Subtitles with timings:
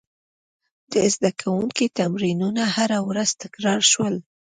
[0.91, 4.15] د زده کوونکو تمرینونه هره ورځ تکرار شول.